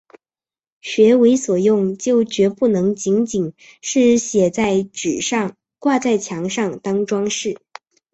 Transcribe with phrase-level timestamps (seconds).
[0.81, 3.53] 学为所用就决不能仅仅
[3.83, 7.55] 是写在纸上、挂在墙上当‘装饰’